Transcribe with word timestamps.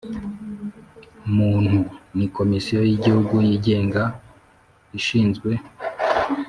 Muntu 1.35 1.77
ni 2.17 2.27
komisiyo 2.35 2.79
y 2.87 2.93
igihugu 2.95 3.33
yigenga 3.47 4.03
ishinzwe 4.97 5.51